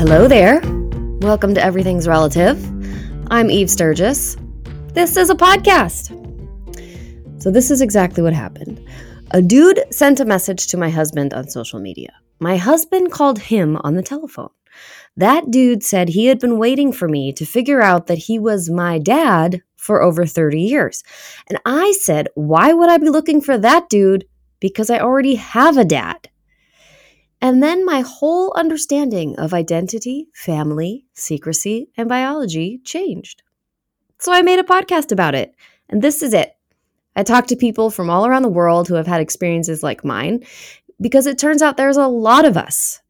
[0.00, 0.62] hello there.
[1.20, 2.56] Welcome to Everything's Relative.
[3.30, 4.34] I'm Eve Sturgis.
[4.94, 6.08] This is a podcast.
[7.42, 8.82] So, this is exactly what happened.
[9.32, 12.14] A dude sent a message to my husband on social media.
[12.38, 14.48] My husband called him on the telephone.
[15.18, 18.70] That dude said he had been waiting for me to figure out that he was
[18.70, 21.04] my dad for over 30 years.
[21.50, 24.24] And I said, Why would I be looking for that dude?
[24.60, 26.29] Because I already have a dad.
[27.40, 33.42] And then my whole understanding of identity, family, secrecy, and biology changed.
[34.18, 35.54] So I made a podcast about it.
[35.88, 36.56] And this is it.
[37.16, 40.44] I talked to people from all around the world who have had experiences like mine
[41.00, 43.00] because it turns out there's a lot of us.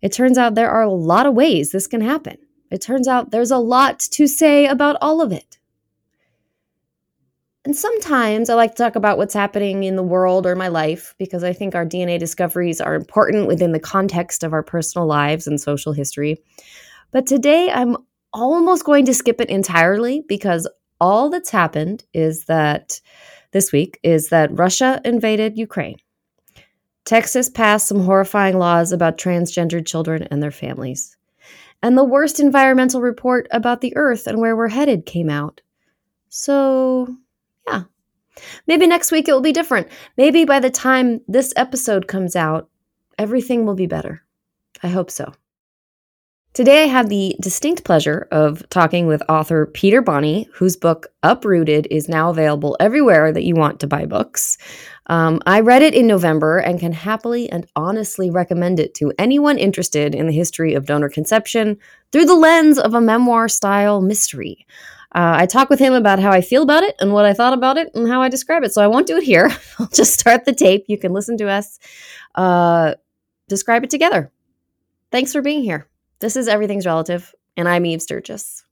[0.00, 2.38] It turns out there are a lot of ways this can happen.
[2.70, 5.58] It turns out there's a lot to say about all of it.
[7.64, 11.14] And sometimes I like to talk about what's happening in the world or my life
[11.18, 15.46] because I think our DNA discoveries are important within the context of our personal lives
[15.46, 16.42] and social history.
[17.10, 17.98] But today I'm
[18.32, 20.66] almost going to skip it entirely because
[21.00, 23.00] all that's happened is that
[23.52, 25.96] this week is that Russia invaded Ukraine.
[27.04, 31.16] Texas passed some horrifying laws about transgendered children and their families.
[31.82, 35.60] And the worst environmental report about the earth and where we're headed came out.
[36.28, 37.16] So,
[37.70, 37.82] yeah.
[38.66, 39.88] Maybe next week it will be different.
[40.16, 42.68] Maybe by the time this episode comes out,
[43.18, 44.22] everything will be better.
[44.82, 45.32] I hope so.
[46.52, 51.86] Today, I have the distinct pleasure of talking with author Peter Boni, whose book Uprooted
[51.92, 54.58] is now available everywhere that you want to buy books.
[55.06, 59.58] Um, I read it in November and can happily and honestly recommend it to anyone
[59.58, 61.78] interested in the history of donor conception
[62.10, 64.66] through the lens of a memoir style mystery.
[65.12, 67.52] Uh, I talk with him about how I feel about it and what I thought
[67.52, 68.72] about it and how I describe it.
[68.72, 69.50] So I won't do it here.
[69.78, 70.84] I'll just start the tape.
[70.88, 71.78] You can listen to us
[72.34, 72.94] uh,
[73.48, 74.32] describe it together.
[75.10, 75.88] Thanks for being here.
[76.20, 78.64] This is Everything's Relative, and I'm Eve Sturgis.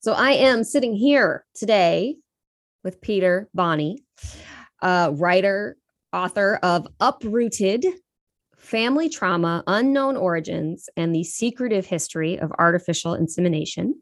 [0.00, 2.16] So I am sitting here today
[2.82, 4.04] with Peter Boni,
[4.82, 5.76] uh, writer,
[6.12, 7.86] author of Uprooted
[8.60, 14.00] Family Trauma, Unknown Origins, and the Secretive History of Artificial Insemination.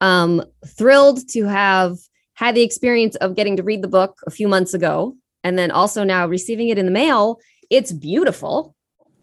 [0.00, 1.98] Um, thrilled to have
[2.34, 5.70] had the experience of getting to read the book a few months ago and then
[5.70, 7.40] also now receiving it in the mail.
[7.70, 8.74] It's beautiful.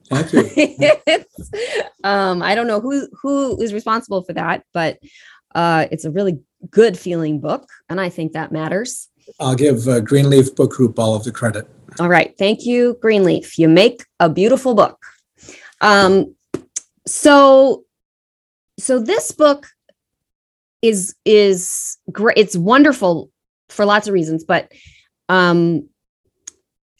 [0.10, 0.92] Thank you.
[2.04, 5.00] um, I don't know who who is responsible for that, but
[5.56, 9.10] uh, it's a really good feeling book, and I think that matters.
[9.40, 11.68] I'll give uh, Greenleaf Book Group all of the credit.
[12.00, 13.60] All right, thank you, Greenleaf.
[13.60, 15.00] You make a beautiful book.
[15.82, 16.36] Um,
[17.06, 17.84] so,
[18.80, 19.68] so this book
[20.82, 22.38] is is great.
[22.38, 23.30] It's wonderful
[23.70, 24.72] for lots of reasons, but
[25.30, 25.88] um,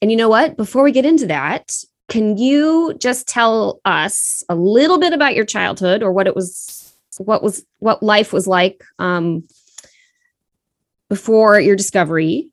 [0.02, 0.58] and you know what?
[0.58, 1.72] Before we get into that,
[2.10, 6.94] can you just tell us a little bit about your childhood or what it was,
[7.18, 9.48] what was, what life was like um,
[11.08, 12.50] before your discovery?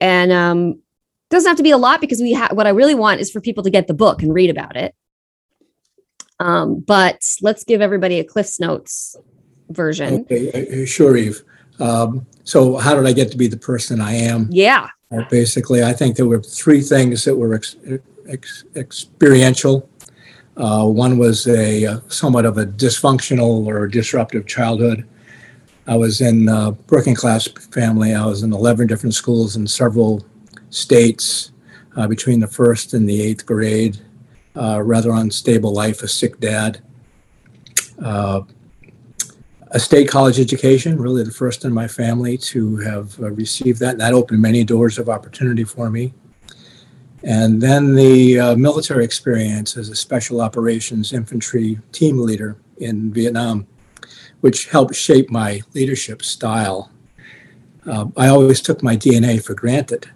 [0.00, 0.82] And um,
[1.30, 3.40] doesn't have to be a lot because we have what I really want is for
[3.40, 4.94] people to get the book and read about it.
[6.38, 9.16] Um, but let's give everybody a Cliff's Notes
[9.70, 10.26] version.
[10.30, 11.42] Okay, sure, Eve.
[11.80, 14.48] Um, so, how did I get to be the person I am?
[14.50, 14.88] Yeah.
[15.10, 17.76] Uh, basically, I think there were three things that were ex-
[18.28, 19.88] ex- experiential.
[20.56, 25.06] Uh, one was a uh, somewhat of a dysfunctional or disruptive childhood.
[25.86, 28.14] I was in a working class family.
[28.14, 30.24] I was in 11 different schools and several
[30.76, 31.52] states
[31.96, 33.98] uh, between the first and the eighth grade.
[34.54, 36.80] Uh, rather unstable life, a sick dad.
[38.02, 38.42] Uh,
[39.72, 43.92] a state college education, really the first in my family to have uh, received that.
[43.92, 46.14] And that opened many doors of opportunity for me.
[47.22, 53.66] And then the uh, military experience as a special operations infantry team leader in Vietnam,
[54.40, 56.90] which helped shape my leadership style.
[57.84, 60.08] Uh, I always took my DNA for granted.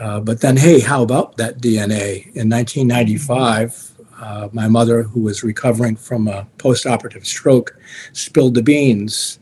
[0.00, 2.26] Uh, but then, hey, how about that DNA?
[2.34, 7.76] In 1995, uh, my mother, who was recovering from a post operative stroke,
[8.12, 9.38] spilled the beans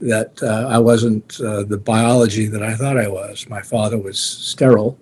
[0.00, 3.48] that uh, I wasn't uh, the biology that I thought I was.
[3.48, 4.98] My father was sterile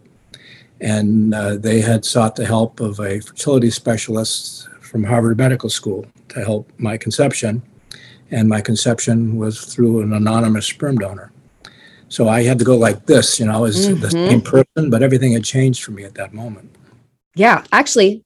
[0.82, 6.04] and uh, they had sought the help of a fertility specialist from Harvard Medical School
[6.28, 7.62] to help my conception.
[8.32, 11.30] And my conception was through an anonymous sperm donor.
[12.12, 14.00] So I had to go like this, you know, as mm-hmm.
[14.00, 16.70] the same person, but everything had changed for me at that moment.
[17.34, 18.22] Yeah, actually,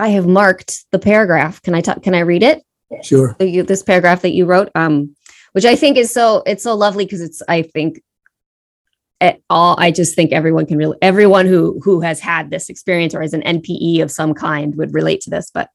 [0.00, 1.62] I have marked the paragraph.
[1.62, 2.02] Can I talk?
[2.02, 2.64] Can I read it?
[3.04, 3.36] Sure.
[3.38, 5.14] You, this paragraph that you wrote, um,
[5.52, 8.02] which I think is so it's so lovely because it's I think
[9.20, 13.14] at all I just think everyone can really everyone who who has had this experience
[13.14, 15.52] or is an NPE of some kind would relate to this.
[15.54, 15.70] But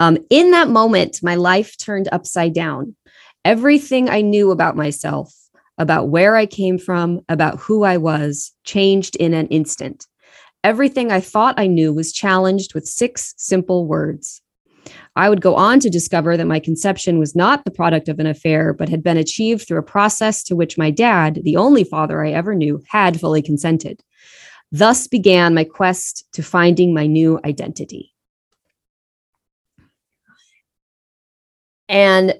[0.00, 2.96] um, in that moment, my life turned upside down.
[3.44, 5.32] Everything I knew about myself,
[5.78, 10.06] about where I came from, about who I was, changed in an instant.
[10.64, 14.42] Everything I thought I knew was challenged with six simple words
[15.16, 18.26] I would go on to discover that my conception was not the product of an
[18.26, 22.24] affair, but had been achieved through a process to which my dad, the only father
[22.24, 24.02] I ever knew, had fully consented.
[24.72, 28.12] Thus began my quest to finding my new identity.
[31.88, 32.34] And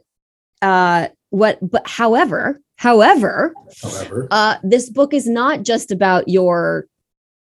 [0.60, 6.86] uh, what, but however, however, however, uh, this book is not just about your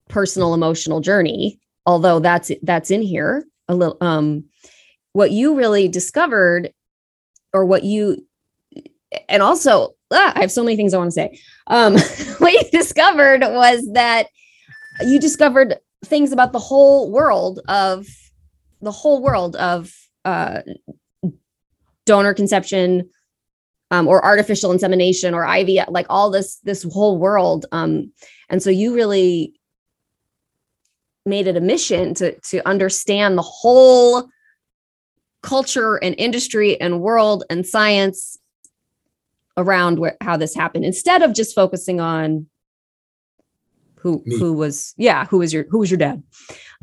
[0.09, 3.97] personal emotional journey, although that's that's in here a little.
[4.01, 4.45] Um,
[5.13, 6.71] what you really discovered
[7.53, 8.25] or what you
[9.27, 11.93] and also ah, i have so many things i want to say um,
[12.37, 14.27] what you discovered was that
[15.01, 15.75] you discovered
[16.05, 18.07] things about the whole world of
[18.81, 19.93] the whole world of
[20.25, 20.61] uh,
[22.05, 23.09] donor conception
[23.91, 27.65] um, or artificial insemination or IVF, like all this this whole world.
[27.71, 28.11] Um,
[28.49, 29.53] and so you really
[31.25, 34.27] made it a mission to to understand the whole
[35.43, 38.37] culture and industry and world and science
[39.57, 42.47] around where, how this happened instead of just focusing on
[43.95, 44.37] who Me.
[44.39, 46.23] who was yeah who was your who was your dad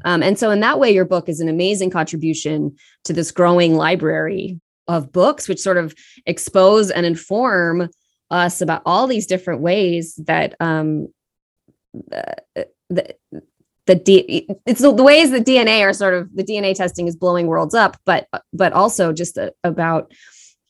[0.04, 3.74] um, and so in that way your book is an amazing contribution to this growing
[3.74, 5.94] library of books which sort of
[6.26, 7.88] expose and inform
[8.30, 11.08] us about all these different ways that um,
[12.12, 13.14] uh, the,
[13.86, 17.16] the D, it's the, the, ways that DNA are sort of the DNA testing is
[17.16, 20.12] blowing worlds up, but but also just about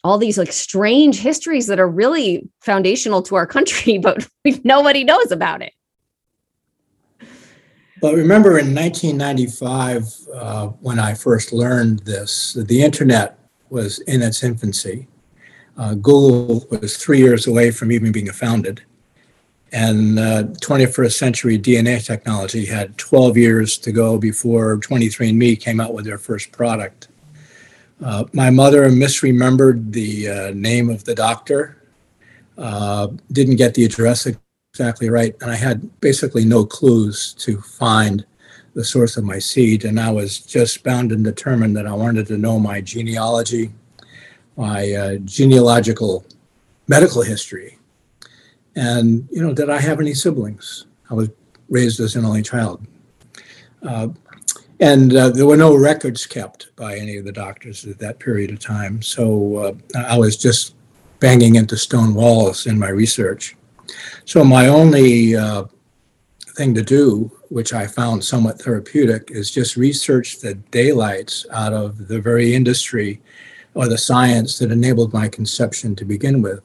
[0.05, 4.29] all these like strange histories that are really foundational to our country, but
[4.64, 5.73] nobody knows about it.
[8.00, 13.38] But remember in 1995, uh, when I first learned this, the internet
[13.70, 15.06] was in its infancy.
[15.76, 18.82] Uh, Google was three years away from even being founded.
[19.70, 25.93] And uh, 21st century DNA technology had 12 years to go before 23andMe came out
[25.93, 27.09] with their first product.
[28.03, 31.82] Uh, my mother misremembered the uh, name of the doctor,
[32.56, 34.26] uh, didn't get the address
[34.73, 38.25] exactly right, and I had basically no clues to find
[38.79, 39.85] the source of my seed.
[39.85, 43.67] And I was just bound and determined that I wanted to know my genealogy,
[44.57, 46.25] my uh, genealogical
[46.87, 47.79] medical history
[48.79, 50.87] and, you know, did I have any siblings?
[51.11, 51.31] I was
[51.69, 52.87] raised as an only child.
[53.83, 54.09] Uh,
[54.79, 58.53] and uh, there were no records kept by any of the doctors at that period
[58.53, 59.03] of time.
[59.03, 60.77] So uh, I was just
[61.19, 63.57] banging into stone walls in my research.
[64.25, 65.65] So my only uh,
[66.59, 72.09] thing to do, which I found somewhat therapeutic, is just research the daylights out of
[72.09, 73.21] the very industry
[73.75, 76.61] or the science that enabled my conception to begin with.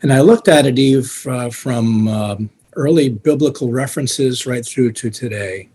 [0.00, 5.10] And I looked at it, Eve, uh, from um, early biblical references right through to
[5.10, 5.70] today.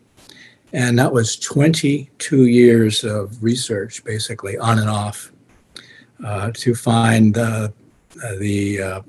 [0.72, 5.34] And that was 22 years of research, basically, on and off,
[6.26, 7.68] uh, to find uh,
[8.40, 9.04] the,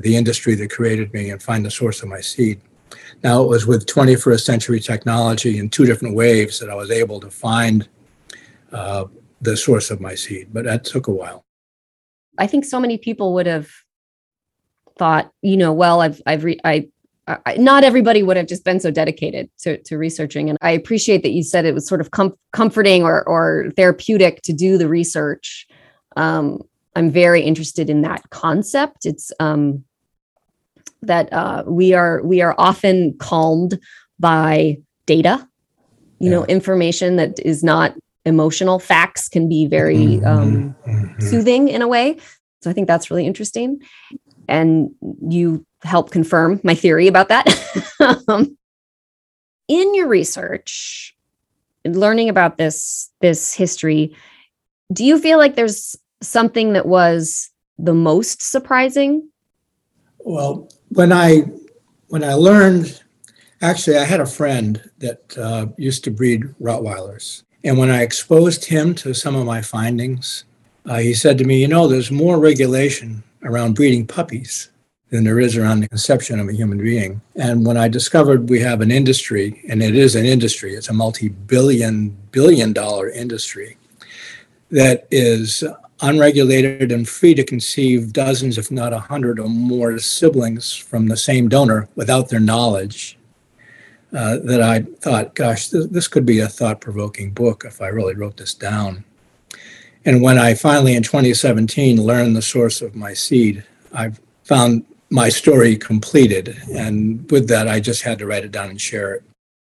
[0.00, 2.62] the industry that created me and find the source of my seed.
[3.22, 7.18] Now, it was with 21st century technology in two different waves that I was able
[7.20, 7.88] to find
[8.72, 9.06] uh,
[9.40, 11.44] the source of my seed, but that took a while.
[12.38, 13.68] I think so many people would have
[14.96, 16.88] thought, you know, well, I've I've re- I,
[17.26, 21.22] I not everybody would have just been so dedicated to to researching, and I appreciate
[21.22, 24.88] that you said it was sort of com- comforting or or therapeutic to do the
[24.88, 25.66] research.
[26.16, 26.62] Um,
[26.94, 29.06] I'm very interested in that concept.
[29.06, 29.84] It's um,
[31.02, 33.78] that uh, we are we are often calmed
[34.18, 35.46] by data,
[36.18, 36.36] you yeah.
[36.36, 38.78] know, information that is not emotional.
[38.78, 40.26] Facts can be very mm-hmm.
[40.26, 41.20] um, mm-hmm.
[41.20, 42.18] soothing in a way.
[42.60, 43.80] So I think that's really interesting
[44.48, 44.90] and
[45.28, 47.46] you help confirm my theory about that.
[48.28, 48.56] um,
[49.68, 51.14] in your research,
[51.84, 54.16] learning about this this history,
[54.92, 59.28] do you feel like there's something that was the most surprising?
[60.18, 61.44] Well, when I
[62.08, 63.02] when I learned,
[63.60, 68.64] actually, I had a friend that uh, used to breed Rottweilers, and when I exposed
[68.64, 70.44] him to some of my findings,
[70.86, 74.70] uh, he said to me, "You know, there's more regulation around breeding puppies
[75.10, 77.20] than there is around the conception of a human being.
[77.36, 80.92] And when I discovered we have an industry, and it is an industry, it's a
[80.92, 83.78] multi billion, billion dollar industry
[84.70, 85.64] that is
[86.00, 91.16] unregulated and free to conceive dozens, if not a hundred or more siblings from the
[91.16, 93.18] same donor without their knowledge.
[94.10, 97.88] Uh, that I thought, gosh, this, this could be a thought provoking book if I
[97.88, 99.04] really wrote this down.
[100.06, 104.12] And when I finally in 2017 learned the source of my seed, I
[104.44, 106.56] found my story completed.
[106.72, 109.24] And with that, I just had to write it down and share it.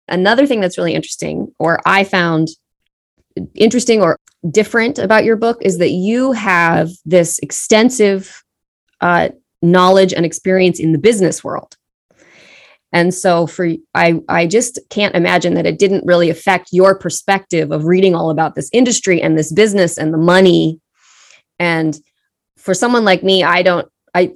[0.08, 2.48] Another thing that's really interesting, or I found
[3.54, 4.18] interesting or
[4.50, 8.42] different about your book, is that you have this extensive
[9.00, 9.28] uh,
[9.62, 11.76] knowledge and experience in the business world.
[12.92, 17.72] And so for I I just can't imagine that it didn't really affect your perspective
[17.72, 20.78] of reading all about this industry and this business and the money.
[21.58, 21.98] And
[22.58, 24.34] for someone like me, I don't I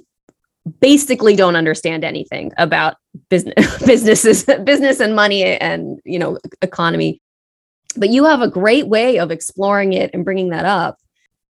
[0.81, 2.95] basically don't understand anything about
[3.29, 7.21] business businesses business and money and you know economy.
[7.97, 10.97] But you have a great way of exploring it and bringing that up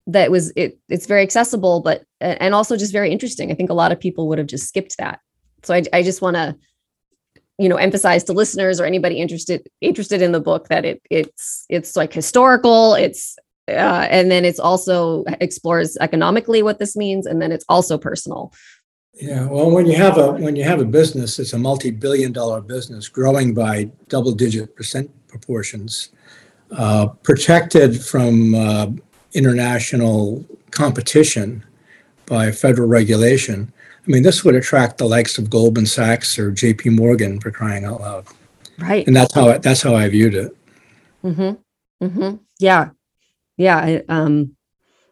[0.08, 3.50] that was it it's very accessible but and also just very interesting.
[3.50, 5.20] I think a lot of people would have just skipped that.
[5.62, 6.56] So I I just want to
[7.58, 11.64] you know emphasize to listeners or anybody interested interested in the book that it it's
[11.68, 13.36] it's like historical it's
[13.68, 18.52] uh, and then it's also explores economically what this means and then it's also personal
[19.14, 22.60] yeah well when you have a when you have a business it's a multi-billion dollar
[22.60, 26.10] business growing by double digit percent proportions
[26.72, 28.86] uh, protected from uh,
[29.32, 31.64] international competition
[32.26, 33.72] by federal regulation
[34.06, 36.90] I mean, this would attract the likes of Goldman Sachs or J.P.
[36.90, 38.26] Morgan for crying out loud.
[38.78, 39.04] Right.
[39.06, 40.56] And that's how I, that's how I viewed it.
[41.24, 42.04] Mm-hmm.
[42.04, 42.36] Mm-hmm.
[42.60, 42.90] Yeah.
[43.56, 43.76] Yeah.
[43.76, 44.54] I, um,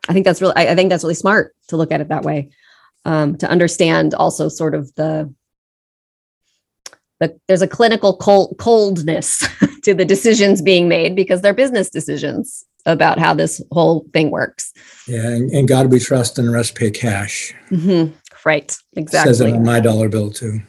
[0.09, 0.55] I think that's really.
[0.55, 2.51] I, I think that's really smart to look at it that way.
[3.05, 5.33] Um, to understand also sort of the
[7.21, 9.45] the there's a clinical cold, coldness
[9.85, 14.73] to the decisions being made because they're business decisions about how this whole thing works.
[15.07, 17.55] Yeah, and, and God we trust and the rest pay cash.
[17.71, 18.15] Mm-hmm.
[18.45, 18.77] Right.
[18.97, 19.33] Exactly.
[19.33, 20.61] Says it on my dollar bill too.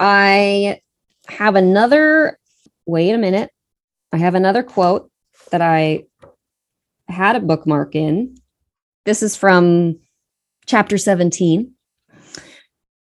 [0.00, 0.80] I
[1.28, 2.38] have another,
[2.86, 3.50] wait a minute.
[4.12, 5.10] I have another quote
[5.50, 6.04] that I
[7.08, 8.36] had a bookmark in.
[9.04, 9.98] This is from
[10.66, 11.72] chapter 17.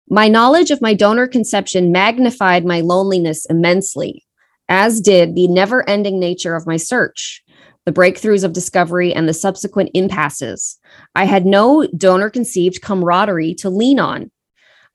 [0.09, 4.26] My knowledge of my donor conception magnified my loneliness immensely,
[4.69, 7.45] as did the never ending nature of my search
[7.87, 10.79] the breakthroughs of discovery, and the subsequent impasses.
[11.15, 14.33] I had no donor conceived camaraderie to lean on.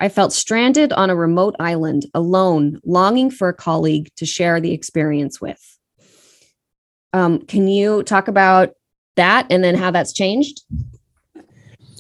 [0.02, 4.74] I felt stranded on a remote island, alone, longing for a colleague to share the
[4.74, 5.60] experience with.
[7.14, 8.72] Um, can you talk about
[9.16, 10.62] that and then how that's changed?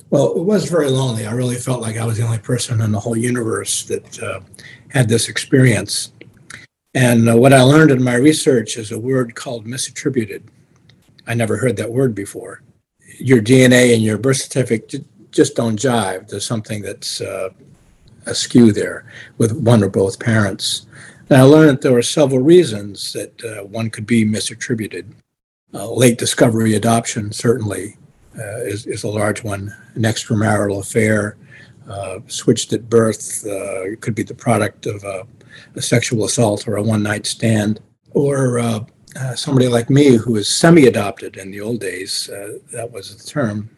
[0.10, 1.26] Well, it was very lonely.
[1.26, 4.42] I really felt like I was the only person in the whole universe that uh,
[4.90, 6.12] had this experience.
[6.94, 10.44] And uh, what I learned in my research is a word called misattributed.
[11.26, 12.64] I never heard that word before.
[13.18, 16.28] Your DNA and your birth certificate just don't jive.
[16.28, 17.50] There's something that's uh,
[18.26, 19.06] askew there
[19.38, 20.86] with one or both parents.
[21.30, 25.06] And I learned that there were several reasons that uh, one could be misattributed.
[25.74, 27.98] Uh, late discovery adoption certainly
[28.38, 29.74] uh, is, is a large one.
[29.96, 31.38] An extramarital affair,
[31.88, 35.26] uh, switched at birth, uh, could be the product of a,
[35.76, 37.80] a sexual assault or a one night stand,
[38.12, 38.84] or uh,
[39.36, 43.70] somebody like me who was semi-adopted in the old days, uh, that was the term,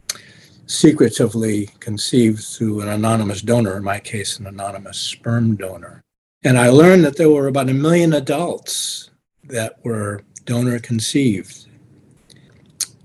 [0.65, 6.01] secretively conceived through an anonymous donor, in my case, an anonymous sperm donor.
[6.43, 9.09] And I learned that there were about a million adults
[9.45, 11.67] that were donor conceived.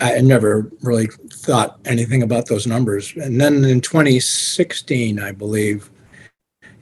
[0.01, 3.13] I never really thought anything about those numbers.
[3.17, 5.91] And then in 2016, I believe,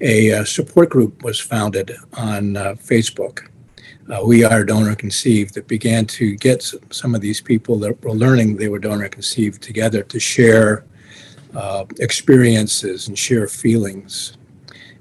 [0.00, 3.48] a uh, support group was founded on uh, Facebook
[4.08, 8.12] uh, We Are Donor Conceived that began to get some of these people that were
[8.12, 10.84] learning they were donor conceived together to share
[11.54, 14.36] uh, experiences and share feelings.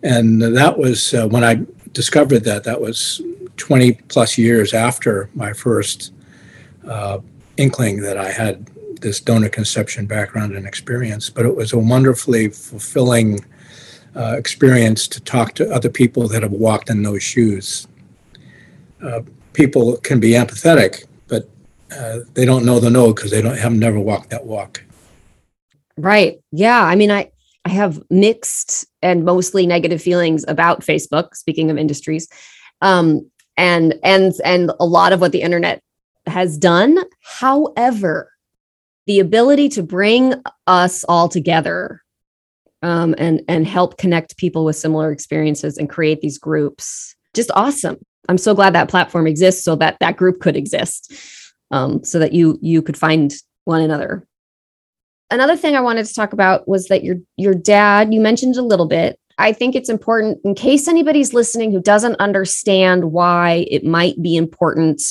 [0.04, 3.22] And that was uh, when I discovered that, that was
[3.58, 6.14] 20 plus years after my first
[6.88, 7.20] uh,
[7.58, 8.70] inkling that I had
[9.02, 11.30] this donor conception background and experience.
[11.30, 13.44] But it was a wonderfully fulfilling
[14.16, 17.88] uh, experience to talk to other people that have walked in those shoes
[19.06, 19.22] uh,
[19.54, 21.50] people can be empathetic, but
[21.96, 24.84] uh, they don't know the no because they don't have never walked that walk.
[25.98, 26.40] Right.
[26.52, 26.82] Yeah.
[26.82, 27.32] I mean, I
[27.64, 31.36] I have mixed and mostly negative feelings about Facebook.
[31.36, 32.28] Speaking of industries,
[32.82, 35.82] um, and and and a lot of what the internet
[36.26, 36.98] has done.
[37.22, 38.32] However,
[39.08, 40.34] the ability to bring
[40.68, 42.02] us all together
[42.82, 47.98] um, and and help connect people with similar experiences and create these groups just awesome
[48.30, 51.14] I'm so glad that platform exists so that that group could exist,
[51.72, 53.34] um, so that you you could find
[53.66, 54.28] one another.
[55.32, 58.62] another thing I wanted to talk about was that your your dad, you mentioned a
[58.62, 59.20] little bit.
[59.38, 64.38] I think it's important in case anybody's listening who doesn't understand why it might be
[64.38, 65.02] important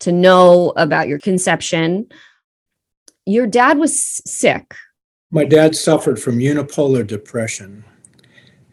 [0.00, 2.06] to know about your conception.
[3.24, 4.74] Your dad was sick.
[5.30, 7.84] My dad suffered from unipolar depression.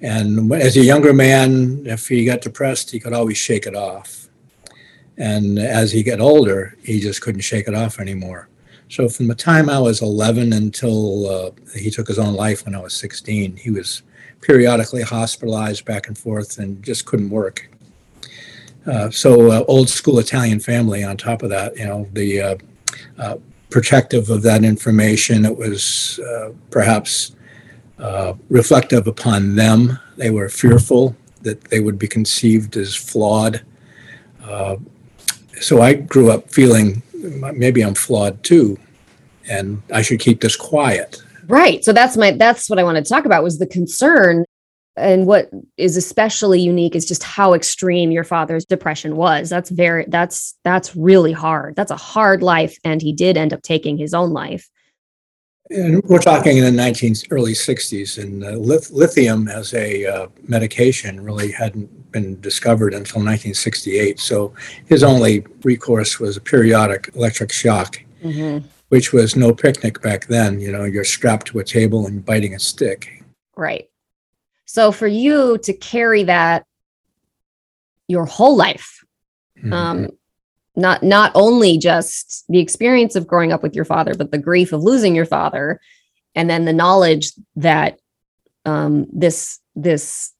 [0.01, 4.29] And as a younger man, if he got depressed, he could always shake it off.
[5.17, 8.50] And as he got older, he just couldn't shake it off anymore.
[8.89, 12.75] So from the time I was 11 until uh, he took his own life when
[12.75, 14.03] I was 16, he was
[14.41, 17.72] periodically hospitalized back and forth and just couldn't work.
[18.86, 21.03] Uh, so uh, old school Italian family.
[21.03, 22.55] On top of that, you know, the uh,
[23.17, 23.38] uh,
[23.74, 25.46] protective of that information.
[25.46, 27.36] It was uh, perhaps
[28.50, 30.00] reflective upon them.
[30.18, 33.63] They were fearful that they would be conceived as flawed.
[35.60, 37.01] so I grew up feeling
[37.56, 38.77] maybe I'm flawed too,
[39.50, 41.22] and I should keep this quiet.
[41.48, 41.84] Right.
[41.84, 44.46] So that's my that's what I wanted to talk about was the concern
[44.95, 49.50] and what is especially unique is just how extreme your father's depression was.
[49.50, 51.75] That's very that's that's really hard.
[51.75, 54.69] That's a hard life and he did end up taking his own life.
[55.69, 61.23] And we're talking in the 19 early 60s, and uh, lithium as a uh, medication
[61.23, 64.19] really hadn't been discovered until 1968.
[64.19, 64.53] So
[64.85, 68.67] his only recourse was a periodic electric shock, mm-hmm.
[68.89, 70.59] which was no picnic back then.
[70.59, 73.23] You know, you're strapped to a table and biting a stick.
[73.55, 73.88] Right.
[74.74, 76.65] So for you to carry that
[78.08, 79.06] your whole life,
[79.56, 79.72] mm-hmm.
[79.72, 80.10] um,
[80.75, 84.74] not not only just the experience of growing up with your father, but the grief
[84.74, 85.80] of losing your father,
[86.34, 88.00] and then the knowledge that
[88.65, 90.34] um, this this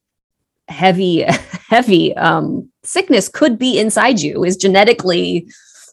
[0.68, 1.22] heavy
[1.70, 5.48] heavy um, sickness could be inside you is genetically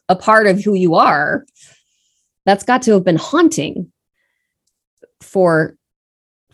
[0.09, 1.45] a part of who you are.
[2.47, 3.93] That's got to have been haunting
[5.21, 5.77] for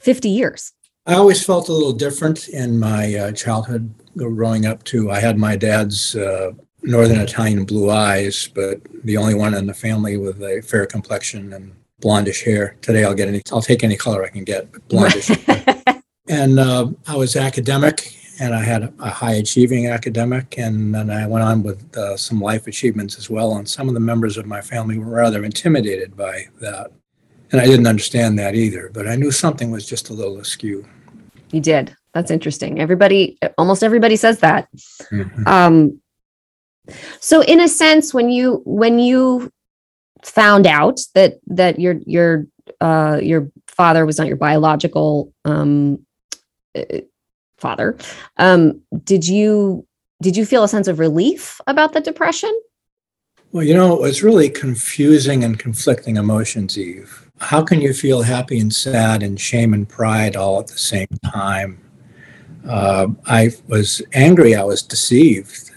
[0.01, 0.73] 50 years.
[1.09, 5.13] I always felt a little different in my uh, childhood growing up too.
[5.13, 6.51] I had my dad's uh,
[6.83, 11.53] northern Italian blue eyes, but the only one in the family with a fair complexion
[11.53, 12.77] and blondish hair.
[12.83, 16.03] Today I'll get any I'll take any color I can get, but blondish.
[16.29, 21.29] and uh, I was academic and I had a high achieving academic and then I
[21.29, 24.47] went on with uh, some life achievements as well and some of the members of
[24.47, 26.91] my family were rather intimidated by that.
[27.53, 30.85] And I didn't understand that either, but I knew something was just a little askew.
[31.57, 31.97] You did.
[32.13, 32.81] That's interesting.
[32.81, 34.69] Everybody, almost everybody says that.
[35.11, 35.49] Mm-hmm.
[35.49, 36.03] Um,
[37.19, 39.51] so in a sense, when you when you
[40.23, 42.47] found out that that your your
[42.83, 46.05] uh, your father was not your biological um,
[46.77, 46.99] uh,
[47.57, 47.97] father,
[48.37, 49.87] um, did you
[50.21, 52.53] did you feel a sense of relief about the depression?
[53.53, 58.23] Well, you know, it was really confusing and conflicting emotions, Eve how can you feel
[58.23, 61.79] happy and sad and shame and pride all at the same time?
[62.67, 64.55] Uh, I was angry.
[64.55, 65.71] I was deceived.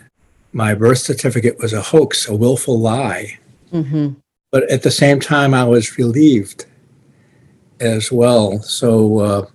[0.54, 3.38] My birth certificate was a hoax, a willful lie.
[3.72, 4.14] Mm-hmm.
[4.52, 6.66] But at the same time, I was relieved
[7.80, 8.60] as well.
[8.62, 9.46] So, uh,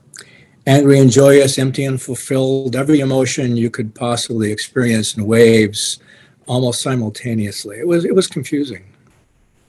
[0.67, 5.99] angry and joyous, empty and fulfilled, every emotion you could possibly experience in waves
[6.47, 7.79] almost simultaneously.
[7.79, 8.85] It was, it was confusing.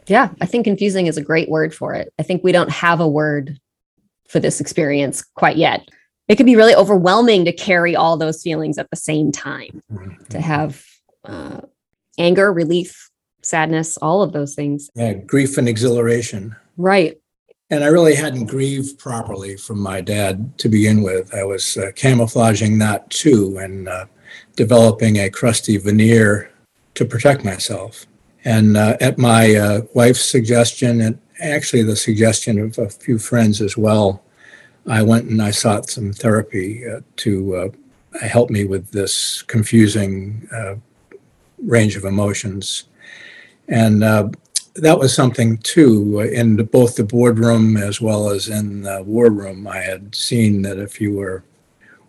[0.07, 2.13] Yeah, I think confusing is a great word for it.
[2.19, 3.59] I think we don't have a word
[4.27, 5.87] for this experience quite yet.
[6.27, 10.23] It can be really overwhelming to carry all those feelings at the same time, mm-hmm.
[10.25, 10.83] to have
[11.23, 11.61] uh,
[12.17, 13.09] anger, relief,
[13.43, 14.89] sadness, all of those things.
[14.95, 16.55] Yeah, grief and exhilaration.
[16.77, 17.17] Right.
[17.69, 21.33] And I really hadn't grieved properly from my dad to begin with.
[21.33, 24.05] I was uh, camouflaging that too and uh,
[24.55, 26.51] developing a crusty veneer
[26.95, 28.05] to protect myself.
[28.45, 33.59] And uh, at my uh, wife's suggestion, and actually the suggestion of a few friends
[33.59, 34.23] as well,
[34.87, 37.69] I went and I sought some therapy uh, to uh,
[38.25, 40.75] help me with this confusing uh,
[41.57, 42.83] range of emotions.
[43.67, 44.29] And uh,
[44.75, 49.67] that was something too in both the boardroom as well as in the war room.
[49.67, 51.43] I had seen that if you were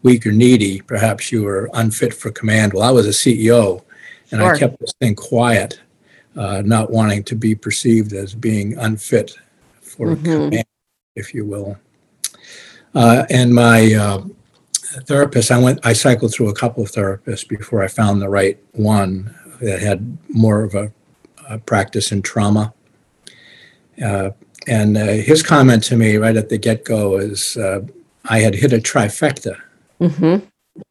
[0.02, 2.74] weak or needy, perhaps you were unfit for command.
[2.74, 3.82] Well, I was a CEO
[4.30, 4.54] and sure.
[4.54, 5.80] I kept this thing quiet
[6.36, 9.36] uh, not wanting to be perceived as being unfit
[9.80, 10.24] for mm-hmm.
[10.24, 10.66] command,
[11.14, 11.78] if you will.
[12.94, 14.22] Uh, and my uh,
[15.04, 18.58] therapist, I went, I cycled through a couple of therapists before I found the right
[18.72, 20.92] one that had more of a,
[21.48, 22.72] a practice in trauma.
[24.02, 24.30] Uh,
[24.66, 27.80] and uh, his comment to me right at the get go is uh,
[28.24, 29.60] I had hit a trifecta
[30.00, 30.44] mm-hmm.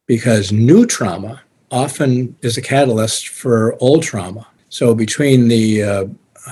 [0.06, 4.46] because new trauma often is a catalyst for old trauma.
[4.68, 6.04] So between the uh,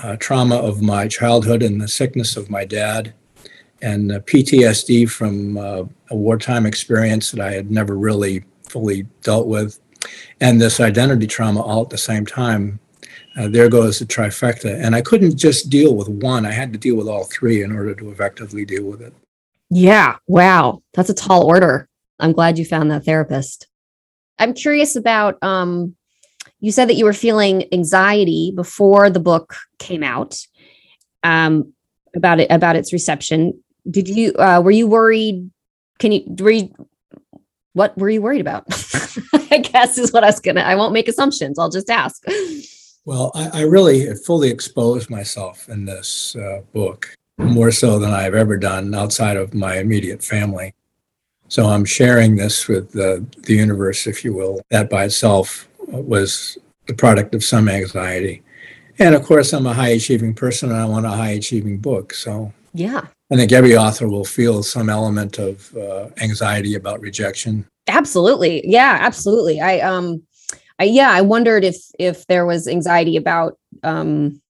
[0.03, 3.15] uh, trauma of my childhood and the sickness of my dad,
[3.83, 9.79] and PTSD from uh, a wartime experience that I had never really fully dealt with,
[10.41, 12.81] and this identity trauma all at the same time.
[13.37, 14.81] Uh, there goes the trifecta.
[14.81, 17.73] And I couldn't just deal with one, I had to deal with all three in
[17.73, 19.13] order to effectively deal with it.
[19.71, 20.17] Yeah.
[20.29, 20.83] Wow.
[20.93, 21.89] That's a tall order.
[22.21, 23.67] I'm glad you found that therapist.
[24.39, 25.97] I'm curious about um,
[26.65, 30.39] you said that you were feeling anxiety before the book came out
[31.23, 31.75] um,
[32.17, 33.53] about it about its reception.
[33.91, 35.51] Did you uh, were you worried?
[35.99, 36.71] Can you were you,
[37.75, 38.65] what were you worried about?
[39.51, 40.63] I guess is what I was gonna.
[40.63, 41.59] I won't make assumptions.
[41.59, 42.25] I'll just ask.
[43.05, 48.35] Well, I, I really fully exposed myself in this uh, book more so than I've
[48.35, 50.75] ever done outside of my immediate family.
[51.49, 54.63] So I'm sharing this with the, the universe, if you will.
[54.71, 58.43] That by itself was the product of some anxiety.
[58.99, 62.15] And of course, I'm a high achieving person and I want a high achieving book.
[62.15, 67.67] So yeah, I think every author will feel some element of uh, anxiety about rejection.
[67.89, 68.63] Absolutely.
[68.65, 69.61] Yeah, absolutely.
[69.61, 70.23] I, um,
[70.79, 74.41] I, yeah, I wondered if, if there was anxiety about, um,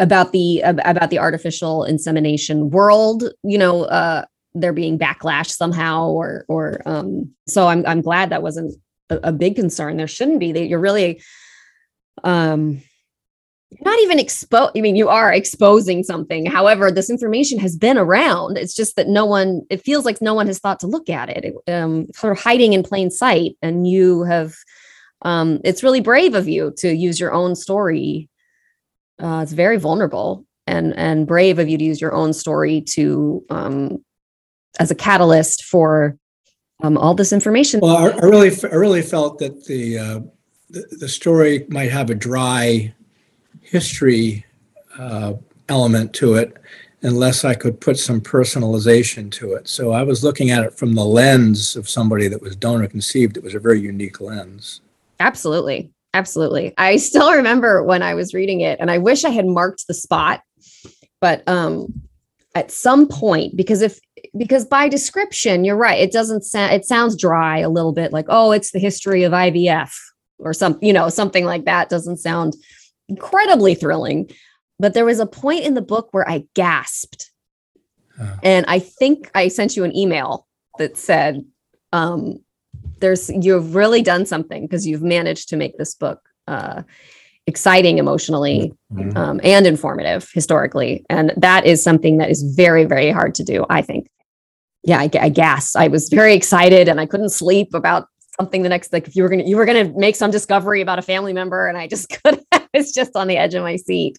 [0.00, 4.24] about the about the artificial insemination world you know uh
[4.54, 8.74] there being backlash somehow or or um so i'm i'm glad that wasn't
[9.10, 9.96] a, a big concern.
[9.96, 10.52] There shouldn't be.
[10.52, 11.22] That you're really
[12.24, 12.82] um
[13.82, 14.76] not even exposed.
[14.76, 16.46] i mean you are exposing something.
[16.46, 18.58] However this information has been around.
[18.58, 21.28] It's just that no one it feels like no one has thought to look at
[21.28, 24.54] it, it um sort of hiding in plain sight and you have
[25.22, 28.28] um it's really brave of you to use your own story.
[29.22, 33.44] Uh it's very vulnerable and and brave of you to use your own story to
[33.50, 34.04] um
[34.78, 36.16] as a catalyst for
[36.82, 37.80] um, all this information.
[37.80, 40.20] Well, I, I, really, I really felt that the, uh,
[40.70, 42.92] the, the story might have a dry
[43.60, 44.44] history
[44.98, 45.34] uh,
[45.68, 46.56] element to it,
[47.02, 49.68] unless I could put some personalization to it.
[49.68, 53.36] So I was looking at it from the lens of somebody that was donor conceived.
[53.36, 54.80] It was a very unique lens.
[55.18, 55.90] Absolutely.
[56.12, 56.74] Absolutely.
[56.76, 59.94] I still remember when I was reading it, and I wish I had marked the
[59.94, 60.42] spot,
[61.20, 62.02] but um,
[62.54, 64.00] at some point, because if
[64.36, 65.98] because by description, you're right.
[65.98, 69.32] It doesn't sound, it sounds dry a little bit like, oh, it's the history of
[69.32, 69.92] IVF
[70.38, 72.54] or some, you know, something like that doesn't sound
[73.08, 74.30] incredibly thrilling.
[74.78, 77.30] But there was a point in the book where I gasped.
[78.42, 80.46] And I think I sent you an email
[80.78, 81.42] that said,
[81.92, 82.44] um,
[83.00, 86.82] there's, you've really done something because you've managed to make this book uh,
[87.46, 89.16] exciting emotionally mm-hmm.
[89.16, 91.04] um, and informative historically.
[91.08, 94.08] And that is something that is very, very hard to do, I think.
[94.82, 98.68] Yeah, I, I guess I was very excited and I couldn't sleep about something the
[98.68, 101.34] next like if you were gonna you were gonna make some discovery about a family
[101.34, 104.16] member and I just couldn't I was just on the edge of my seat.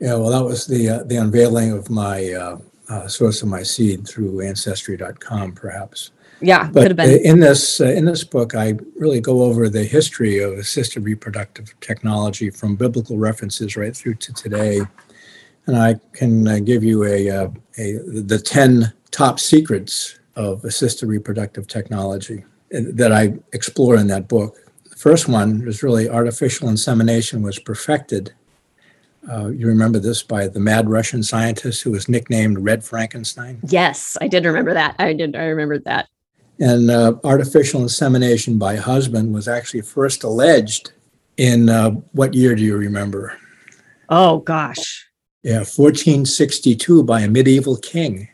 [0.00, 3.62] Yeah, well, that was the uh, the unveiling of my uh, uh, source of my
[3.62, 6.12] seed through ancestry.com, perhaps.
[6.40, 7.20] Yeah, but could have been.
[7.24, 11.74] in this uh, in this book, I really go over the history of assisted reproductive
[11.80, 14.80] technology from biblical references right through to today,
[15.66, 21.06] and I can uh, give you a, uh, a the ten top secrets of assisted
[21.06, 24.56] reproductive technology that I explore in that book.
[24.90, 28.32] The first one is really artificial insemination was perfected.
[29.30, 33.60] Uh, you remember this by the mad Russian scientist who was nicknamed Red Frankenstein?
[33.68, 34.94] Yes, I did remember that.
[34.98, 35.36] I did.
[35.36, 36.08] I remembered that.
[36.60, 40.92] And uh, artificial insemination by husband was actually first alleged
[41.36, 43.38] in uh, what year do you remember?
[44.08, 45.06] Oh, gosh.
[45.42, 48.28] Yeah, 1462 by a medieval king.